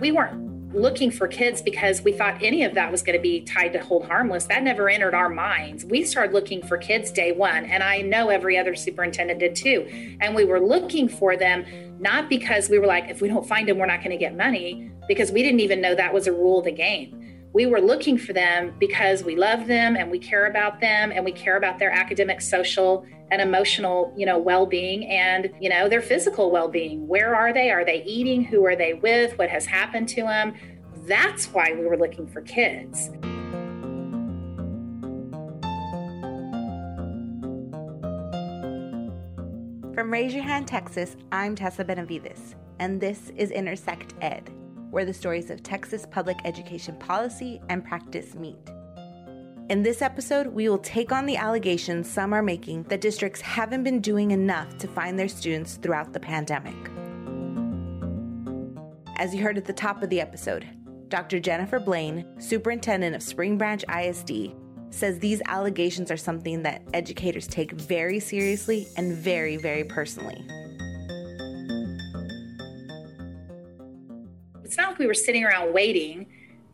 [0.00, 3.40] We weren't looking for kids because we thought any of that was going to be
[3.42, 4.46] tied to hold harmless.
[4.46, 5.84] That never entered our minds.
[5.84, 10.16] We started looking for kids day one, and I know every other superintendent did too.
[10.20, 11.64] And we were looking for them
[11.98, 14.34] not because we were like, if we don't find them, we're not going to get
[14.36, 17.19] money, because we didn't even know that was a rule of the game.
[17.52, 21.24] We were looking for them because we love them and we care about them and
[21.24, 26.00] we care about their academic, social, and emotional, you know, well-being and, you know, their
[26.00, 27.08] physical well-being.
[27.08, 27.72] Where are they?
[27.72, 28.44] Are they eating?
[28.44, 29.36] Who are they with?
[29.36, 30.54] What has happened to them?
[31.06, 33.10] That's why we were looking for kids.
[39.92, 44.48] From Raise Your Hand, Texas, I'm Tessa Benavides, and this is Intersect Ed,
[44.90, 48.58] where the stories of Texas public education policy and practice meet.
[49.70, 53.84] In this episode, we will take on the allegations some are making that districts haven't
[53.84, 56.74] been doing enough to find their students throughout the pandemic.
[59.16, 60.66] As you heard at the top of the episode,
[61.08, 61.38] Dr.
[61.38, 64.54] Jennifer Blaine, superintendent of Spring Branch ISD,
[64.90, 70.44] says these allegations are something that educators take very seriously and very, very personally.
[75.00, 76.26] We were sitting around waiting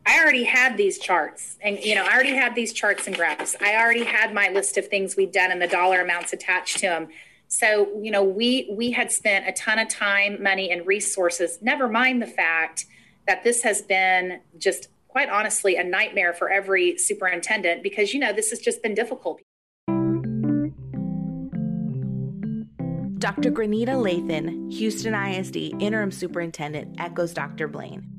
[0.07, 3.57] I already had these charts and you know I already had these charts and graphs.
[3.61, 6.87] I already had my list of things we'd done and the dollar amounts attached to
[6.87, 7.09] them.
[7.49, 11.89] So, you know, we we had spent a ton of time, money and resources, never
[11.89, 12.87] mind the fact
[13.27, 18.33] that this has been just quite honestly a nightmare for every superintendent because you know,
[18.33, 19.41] this has just been difficult.
[23.19, 23.51] Dr.
[23.51, 27.67] Grenita Lathan, Houston ISD interim superintendent, echoes Dr.
[27.67, 28.16] Blaine.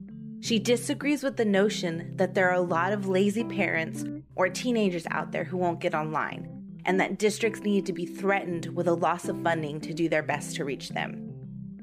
[0.48, 5.06] She disagrees with the notion that there are a lot of lazy parents or teenagers
[5.12, 8.94] out there who won't get online, and that districts need to be threatened with a
[8.94, 11.34] loss of funding to do their best to reach them.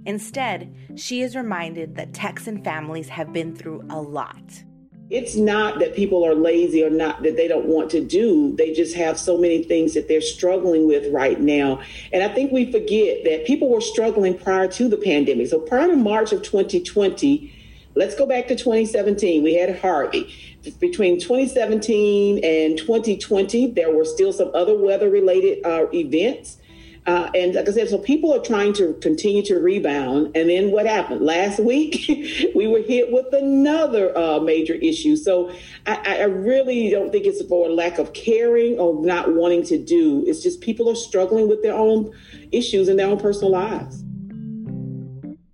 [0.07, 4.65] Instead, she is reminded that Texan families have been through a lot.
[5.11, 8.57] It's not that people are lazy or not that they don't want to do.
[8.57, 11.83] They just have so many things that they're struggling with right now.
[12.15, 15.49] And I think we forget that people were struggling prior to the pandemic.
[15.49, 17.54] So prior to March of 2020,
[17.97, 19.45] Let's go back to 2017.
[19.45, 20.35] We had Harvey.
[20.81, 26.59] Between 2017 and 2020, there were still some other weather related uh, events.
[27.07, 30.35] Uh, and like I said, so people are trying to continue to rebound.
[30.35, 31.21] And then what happened?
[31.21, 35.15] Last week, we were hit with another uh, major issue.
[35.15, 35.53] So
[35.87, 40.25] I, I, really don't think it's for lack of caring or not wanting to do.
[40.27, 42.11] It's just people are struggling with their own
[42.51, 44.04] issues in their own personal lives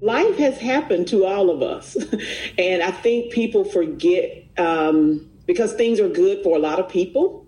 [0.00, 1.96] life has happened to all of us.
[2.58, 7.46] and I think people forget um, because things are good for a lot of people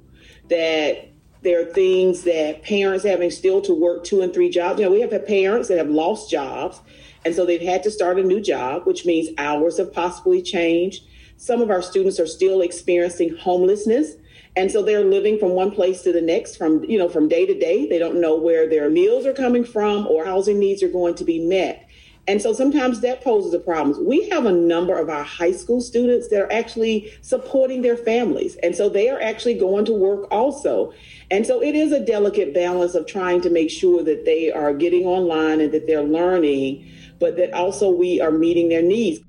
[0.48, 1.08] that
[1.42, 4.78] there are things that parents having still to work two and three jobs.
[4.78, 6.80] You know, we have had parents that have lost jobs,
[7.24, 11.04] and so they've had to start a new job, which means hours have possibly changed.
[11.36, 14.12] Some of our students are still experiencing homelessness.
[14.54, 17.46] And so they're living from one place to the next from, you know, from day
[17.46, 17.88] to day.
[17.88, 21.24] They don't know where their meals are coming from or housing needs are going to
[21.24, 21.88] be met.
[22.28, 24.06] And so sometimes that poses a problem.
[24.06, 28.54] We have a number of our high school students that are actually supporting their families.
[28.62, 30.92] And so they are actually going to work also.
[31.32, 34.72] And so it is a delicate balance of trying to make sure that they are
[34.72, 36.88] getting online and that they're learning,
[37.18, 39.20] but that also we are meeting their needs.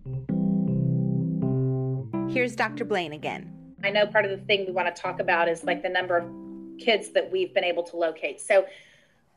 [2.32, 2.86] Here's Dr.
[2.86, 3.52] Blaine again.
[3.84, 6.18] I know part of the thing we want to talk about is like the number
[6.18, 6.26] of
[6.80, 8.40] kids that we've been able to locate.
[8.40, 8.66] So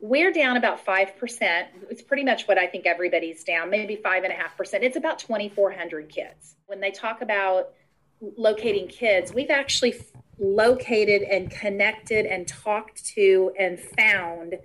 [0.01, 1.67] we're down about 5%.
[1.91, 4.83] It's pretty much what I think everybody's down, maybe 5.5%.
[4.83, 6.57] It's about 2,400 kids.
[6.67, 7.73] When they talk about
[8.21, 9.95] locating kids, we've actually
[10.39, 14.57] located and connected and talked to and found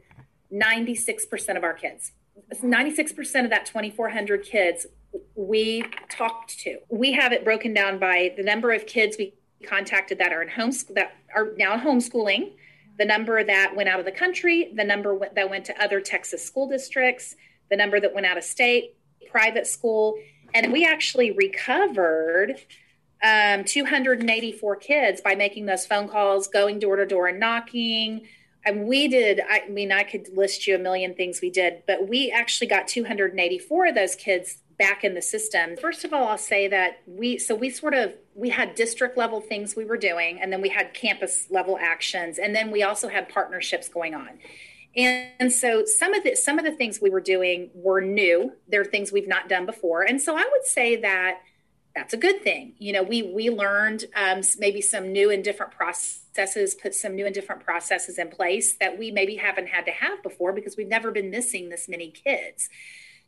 [0.54, 2.12] 96% of our kids.
[2.62, 4.88] 96% of that 2,400 kids
[5.36, 6.80] we talked to.
[6.90, 9.34] We have it broken down by the number of kids we
[9.66, 12.54] contacted that are in homeschool that are now homeschooling
[13.02, 16.46] the number that went out of the country, the number that went to other Texas
[16.46, 17.36] school districts,
[17.72, 18.96] the number that went out of state,
[19.32, 20.20] private school.
[20.54, 22.58] And we actually recovered
[23.24, 28.28] um, 284 kids by making those phone calls, going door to door and knocking.
[28.64, 32.08] And we did, I mean, I could list you a million things we did, but
[32.08, 35.78] we actually got 284 of those kids back in the system.
[35.78, 39.40] First of all, I'll say that we so we sort of we had district level
[39.40, 43.08] things we were doing and then we had campus level actions and then we also
[43.08, 44.40] had partnerships going on.
[44.96, 48.54] And, so some of the some of the things we were doing were new.
[48.68, 50.02] They're things we've not done before.
[50.02, 51.42] And so I would say that
[51.96, 52.74] that's a good thing.
[52.80, 57.28] You know, we we learned um, maybe some new and different processes, put some new
[57.28, 60.88] and different processes in place that we maybe haven't had to have before because we've
[60.88, 62.70] never been missing this many kids.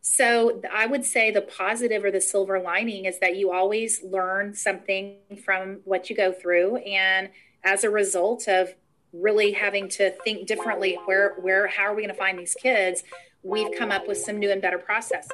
[0.06, 4.54] So I would say the positive or the silver lining is that you always learn
[4.54, 5.16] something
[5.46, 6.76] from what you go through.
[6.76, 7.30] And
[7.64, 8.76] as a result of
[9.14, 13.02] really having to think differently, where, where, how are we going to find these kids?
[13.44, 15.32] We've come up with some new and better processes.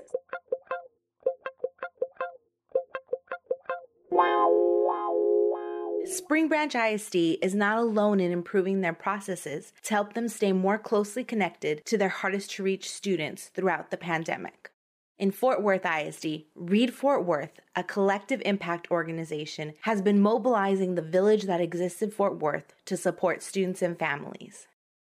[6.06, 10.78] Spring Branch ISD is not alone in improving their processes to help them stay more
[10.78, 14.72] closely connected to their hardest to reach students throughout the pandemic.
[15.18, 21.02] In Fort Worth ISD, Read Fort Worth, a collective impact organization, has been mobilizing the
[21.02, 24.68] village that exists in Fort Worth to support students and families.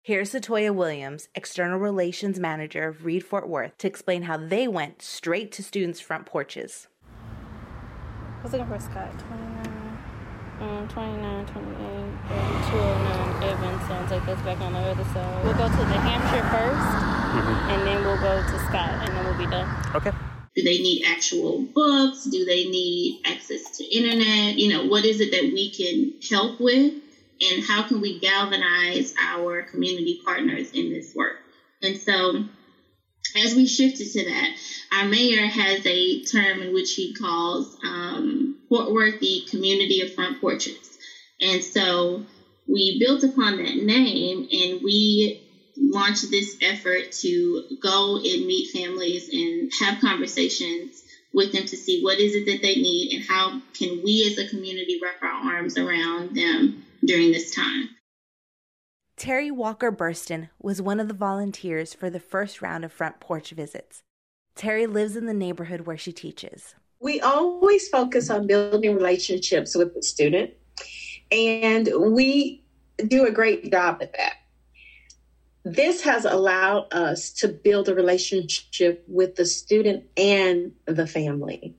[0.02, 5.02] Here's Satoya Williams, External Relations Manager of Read Fort Worth, to explain how they went
[5.02, 6.88] straight to students' front porches.
[8.40, 9.12] I was looking for Scott.
[10.60, 11.72] 29, um, 29, 28,
[12.68, 13.88] 209 Evans.
[13.88, 15.44] Sounds like that's back on the other side.
[15.44, 17.70] We'll go to New Hampshire 1st mm-hmm.
[17.70, 19.66] and then we'll go to Scott, and then we'll be done.
[19.94, 20.12] Okay.
[20.54, 22.24] Do they need actual books?
[22.24, 24.56] Do they need access to internet?
[24.56, 26.92] You know, what is it that we can help with?
[27.40, 31.36] And how can we galvanize our community partners in this work?
[31.82, 32.44] And so,
[33.42, 34.56] as we shifted to that,
[34.92, 40.14] our mayor has a term in which he calls um, Fort Worth the community of
[40.14, 40.98] front porches.
[41.40, 42.24] And so
[42.66, 45.46] we built upon that name and we
[45.76, 51.02] launched this effort to go and meet families and have conversations
[51.32, 54.38] with them to see what is it that they need and how can we as
[54.38, 57.88] a community wrap our arms around them during this time.
[59.16, 63.50] Terry Walker Burston was one of the volunteers for the first round of front porch
[63.50, 64.02] visits.
[64.54, 66.74] Terry lives in the neighborhood where she teaches.
[67.00, 70.50] We always focus on building relationships with the student,
[71.32, 72.62] and we
[73.06, 74.34] do a great job at that
[75.64, 81.74] this has allowed us to build a relationship with the student and the family.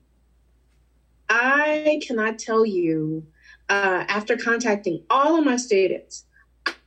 [1.30, 3.26] I cannot tell you,
[3.70, 6.26] uh, after contacting all of my students,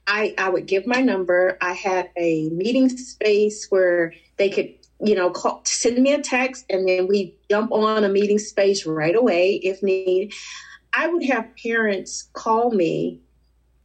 [0.06, 1.56] I, I would give my number.
[1.60, 6.64] I had a meeting space where they could, you know, call, send me a text
[6.70, 10.32] and then we jump on a meeting space right away if need.
[10.92, 13.20] I would have parents call me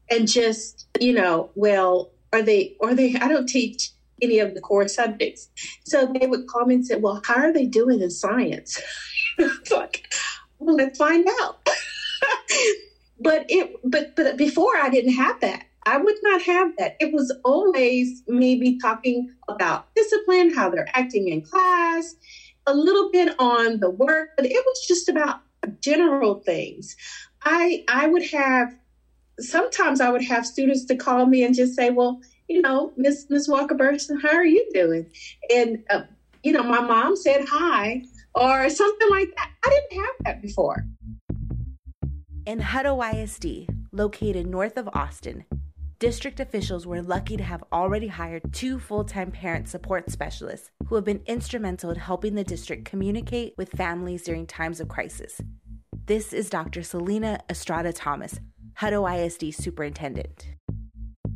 [0.09, 3.89] and just, you know, well, are they are they I don't teach
[4.21, 5.49] any of the core subjects.
[5.85, 8.79] So they would call me and say, Well, how are they doing in science?
[9.37, 10.13] it's like,
[10.59, 11.59] well, let's find out.
[13.19, 15.63] but it but but before I didn't have that.
[15.85, 16.95] I would not have that.
[16.99, 22.15] It was always maybe talking about discipline, how they're acting in class,
[22.67, 25.41] a little bit on the work, but it was just about
[25.81, 26.95] general things.
[27.43, 28.75] I I would have
[29.39, 33.25] sometimes I would have students to call me and just say, well, you know, Miss
[33.29, 35.05] Miss Walker Burston, how are you doing?
[35.53, 36.01] And uh,
[36.43, 38.03] you know, my mom said hi
[38.35, 39.51] or something like that.
[39.65, 40.85] I didn't have that before.
[42.45, 45.45] In Hutto ISD, located north of Austin,
[45.99, 50.95] district officials were lucky to have already hired two full time parent support specialists who
[50.95, 55.41] have been instrumental in helping the district communicate with families during times of crisis.
[56.05, 56.83] This is Dr.
[56.83, 58.39] Celina Estrada Thomas,
[58.79, 60.47] Hutto ISD superintendent.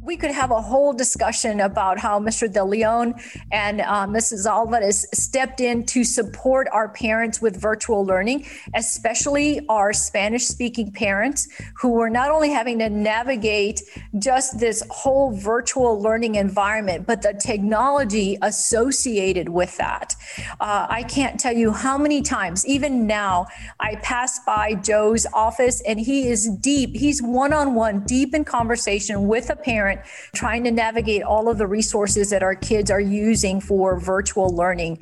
[0.04, 2.52] We could have a whole discussion about how Mr.
[2.52, 3.16] De Leon
[3.54, 4.46] and uh, Mrs.
[4.46, 11.48] Alvarez stepped in to support our parents with virtual learning, especially our Spanish speaking parents
[11.80, 13.82] who were not only having to navigate
[14.20, 20.16] just this whole virtual learning environment, but the technology associated with that.
[20.60, 23.48] Uh, I can't tell you how many times, even now,
[23.80, 28.44] I pass by Joe's office and he is deep, he's one on one, deep in
[28.44, 32.92] conversation with a parent parent trying to navigate all of the resources that our kids
[32.92, 34.98] are using for virtual learning.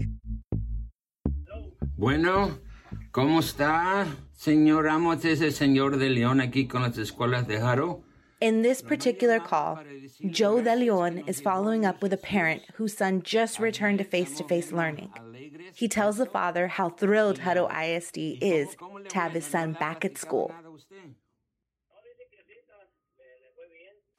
[1.97, 2.59] Bueno,
[3.11, 4.07] ¿cómo está?
[4.33, 8.03] Señor Ramos es el señor de León aquí con las escuelas de Haro.
[8.41, 9.77] In this particular call,
[10.31, 14.35] Joe De Leon is following up with a parent whose son just returned to face
[14.37, 15.11] to face learning.
[15.75, 18.75] He tells the father how thrilled Hutto ISD is
[19.09, 20.51] to have his son back at school.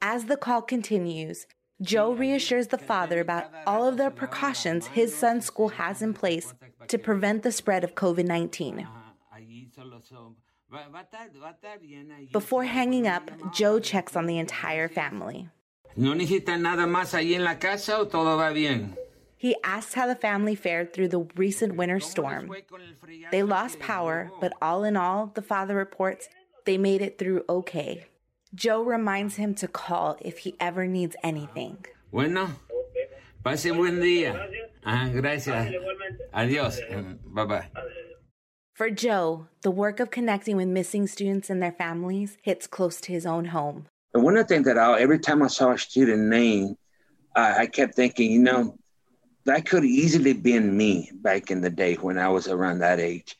[0.04, 1.46] As the call continues,
[1.80, 6.52] Joe reassures the father about all of the precautions his son's school has in place
[6.88, 8.88] to prevent the spread of COVID 19.
[12.32, 15.48] Before hanging up, Joe checks on the entire family.
[15.94, 18.96] ¿No necesitan nada más ahí en la casa o todo va bien?
[19.36, 22.50] He asks how the family fared through the recent winter storm.
[23.30, 26.28] They lost power, but all in all, the father reports,
[26.64, 28.06] they made it through okay.
[28.54, 31.86] Joe reminds him to call if he ever needs anything.
[32.12, 32.50] Bueno,
[33.42, 34.38] pase buen día.
[34.84, 35.72] Ah, gracias.
[36.34, 36.78] Adiós.
[37.24, 37.68] Bye bye.
[38.74, 43.12] For Joe, the work of connecting with missing students and their families hits close to
[43.12, 43.86] his own home.
[44.12, 46.76] And one of the things that I, every time I saw a student name,
[47.34, 48.76] I, I kept thinking, you know,
[49.44, 53.34] that could easily been me back in the day when I was around that age.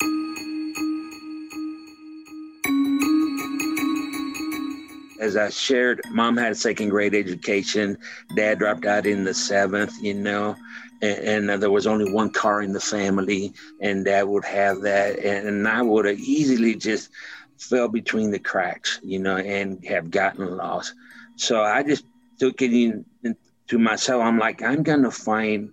[5.23, 7.97] As I shared, mom had a second grade education,
[8.35, 10.57] dad dropped out in the seventh, you know,
[11.00, 15.21] and, and there was only one car in the family, and dad would have that.
[15.21, 17.11] And, and I would have easily just
[17.57, 20.93] fell between the cracks, you know, and have gotten lost.
[21.37, 22.05] So I just
[22.41, 23.37] took it in, in
[23.69, 24.25] to myself.
[24.25, 25.71] I'm like, I'm going to find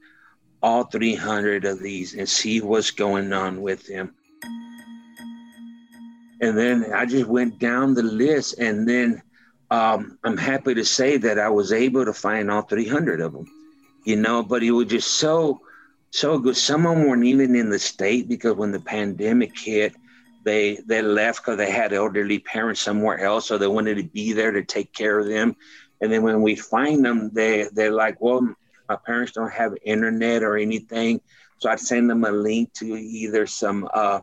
[0.62, 4.14] all 300 of these and see what's going on with them.
[6.40, 9.24] And then I just went down the list, and then
[9.72, 13.46] um, I'm happy to say that I was able to find all 300 of them,
[14.04, 15.62] you know, but it was just so,
[16.12, 16.58] so good.
[16.58, 19.96] Some of them weren't even in the state because when the pandemic hit,
[20.44, 24.34] they they left because they had elderly parents somewhere else, so they wanted to be
[24.34, 25.56] there to take care of them.
[26.02, 28.56] And then when we find them, they they're like, well,
[28.88, 31.22] my parents don't have internet or anything,
[31.60, 34.22] so I'd send them a link to either some uh,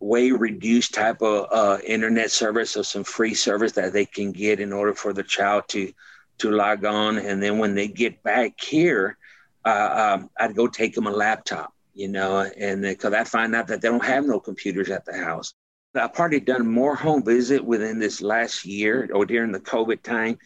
[0.00, 4.60] way reduced type of uh, internet service or some free service that they can get
[4.60, 5.92] in order for the child to
[6.38, 7.16] to log on.
[7.18, 9.16] And then when they get back here,
[9.64, 13.68] uh, um, I'd go take them a laptop, you know, and because I find out
[13.68, 15.54] that they don't have no computers at the house.
[15.94, 20.38] I've probably done more home visit within this last year or during the COVID time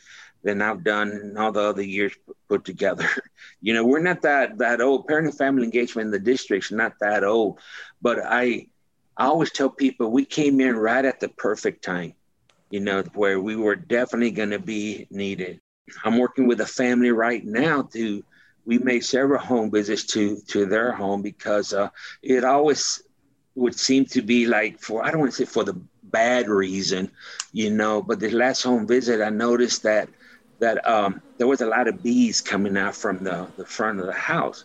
[0.44, 2.12] than I've done in all the other years
[2.48, 3.08] put together.
[3.62, 5.06] You know, we're not that that old.
[5.06, 7.58] Parent and family engagement in the district's not that old,
[8.00, 8.68] but I
[9.16, 12.14] I always tell people we came in right at the perfect time,
[12.70, 15.60] you know, where we were definitely going to be needed.
[16.04, 18.22] I'm working with a family right now to
[18.64, 21.88] we made several home visits to to their home because uh,
[22.22, 23.02] it always
[23.54, 27.10] would seem to be like for I don't want to say for the bad reason,
[27.52, 30.08] you know, but the last home visit I noticed that
[30.60, 34.06] that um, there was a lot of bees coming out from the, the front of
[34.06, 34.64] the house.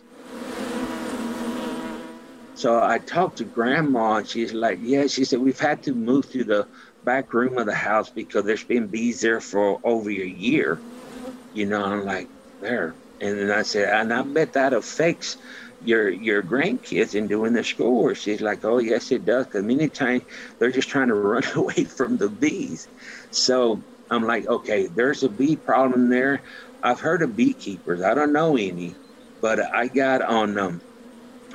[2.55, 6.29] So I talked to grandma, and she's like, Yeah, she said, We've had to move
[6.31, 6.67] to the
[7.03, 10.83] back room of the house because there's been bees there for over a year.
[11.53, 12.31] You know, I'm like,
[12.61, 12.97] There.
[13.21, 15.37] And then I said, And I bet that affects
[15.79, 18.17] your your grandkids in doing their schoolwork.
[18.17, 19.45] She's like, Oh, yes, it does.
[19.47, 20.23] Because many times
[20.59, 22.89] they're just trying to run away from the bees.
[23.31, 26.43] So I'm like, Okay, there's a bee problem there.
[26.83, 28.97] I've heard of beekeepers, I don't know any,
[29.41, 30.81] but I got on um,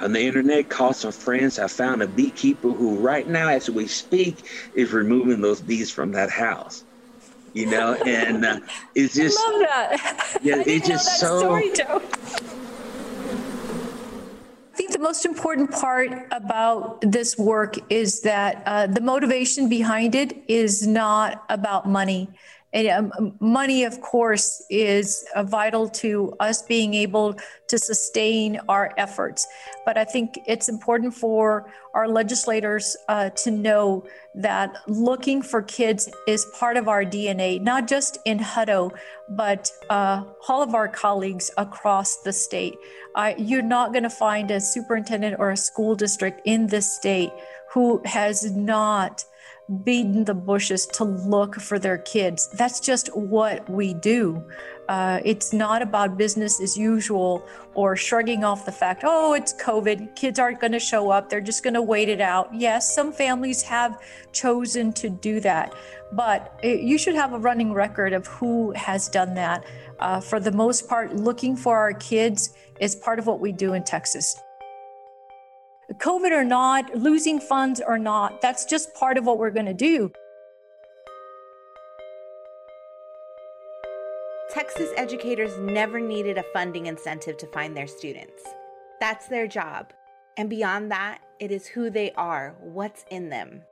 [0.00, 1.58] on the internet, called some friends.
[1.58, 4.36] I found a beekeeper who, right now, as we speak,
[4.74, 6.84] is removing those bees from that house.
[7.52, 8.60] You know, and uh,
[8.94, 10.38] it's just I love that.
[10.42, 11.40] Yeah, it's just so.
[11.40, 11.72] Story,
[14.72, 20.14] I think the most important part about this work is that uh, the motivation behind
[20.14, 22.30] it is not about money.
[22.72, 27.36] And um, money, of course, is uh, vital to us being able
[27.66, 29.46] to sustain our efforts.
[29.84, 34.04] But I think it's important for our legislators uh, to know
[34.36, 38.92] that looking for kids is part of our DNA, not just in Hutto,
[39.30, 42.76] but uh, all of our colleagues across the state.
[43.36, 47.32] you're not going to find a superintendent or a school district in this state
[47.72, 49.24] who has not
[49.84, 52.48] beaten the bushes to look for their kids.
[52.48, 54.42] That's just what we do.
[54.88, 60.16] Uh, it's not about business as usual or shrugging off the fact, oh, it's COVID,
[60.16, 62.52] kids aren't going to show up, they're just going to wait it out.
[62.52, 65.72] Yes, some families have chosen to do that,
[66.12, 69.64] but it, you should have a running record of who has done that.
[70.00, 73.74] Uh, for the most part, looking for our kids is part of what we do
[73.74, 74.40] in Texas.
[76.00, 79.74] COVID or not, losing funds or not, that's just part of what we're going to
[79.74, 80.10] do.
[84.50, 88.42] Texas educators never needed a funding incentive to find their students.
[88.98, 89.92] That's their job.
[90.38, 93.62] And beyond that, it is who they are, what's in them.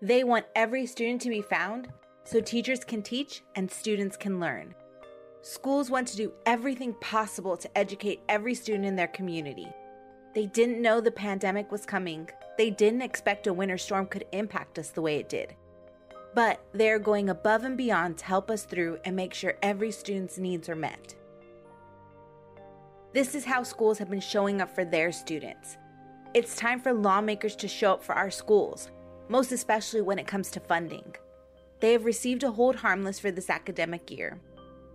[0.00, 1.88] They want every student to be found
[2.22, 4.72] so teachers can teach and students can learn.
[5.42, 9.68] Schools want to do everything possible to educate every student in their community.
[10.32, 12.30] They didn't know the pandemic was coming.
[12.56, 15.56] They didn't expect a winter storm could impact us the way it did.
[16.34, 20.38] But they're going above and beyond to help us through and make sure every student's
[20.38, 21.16] needs are met.
[23.12, 25.76] This is how schools have been showing up for their students.
[26.32, 28.88] It's time for lawmakers to show up for our schools,
[29.28, 31.16] most especially when it comes to funding.
[31.80, 34.38] They have received a hold harmless for this academic year.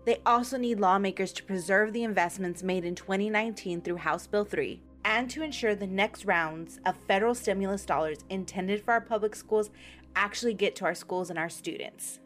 [0.06, 4.82] They also need lawmakers to preserve the investments made in 2019 through House Bill 3
[5.06, 9.70] and to ensure the next rounds of federal stimulus dollars intended for our public schools
[10.16, 12.20] actually get to our schools and our students.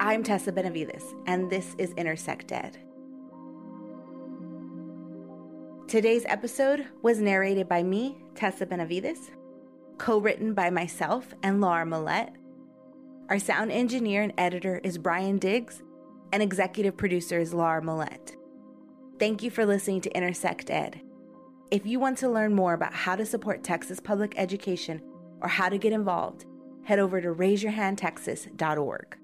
[0.00, 2.78] I'm Tessa Benavides, and this is Intersect Ed.
[5.86, 9.30] Today's episode was narrated by me, Tessa Benavides,
[9.98, 12.32] co written by myself and Laura Millette.
[13.28, 15.82] Our sound engineer and editor is Brian Diggs,
[16.32, 18.39] and executive producer is Laura Millette.
[19.20, 21.02] Thank you for listening to Intersect Ed.
[21.70, 25.02] If you want to learn more about how to support Texas public education
[25.42, 26.46] or how to get involved,
[26.84, 29.19] head over to raiseyourhandtexas.org.